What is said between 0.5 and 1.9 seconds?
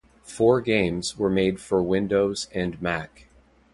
games were made for